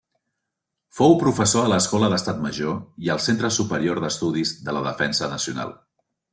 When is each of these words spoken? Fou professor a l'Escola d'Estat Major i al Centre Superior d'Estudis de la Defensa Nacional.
Fou 0.99 1.11
professor 1.23 1.65
a 1.67 1.71
l'Escola 1.73 2.09
d'Estat 2.15 2.41
Major 2.47 2.81
i 3.09 3.13
al 3.17 3.23
Centre 3.27 3.53
Superior 3.61 4.03
d'Estudis 4.07 4.57
de 4.67 4.77
la 4.79 4.85
Defensa 4.91 5.33
Nacional. 5.39 5.79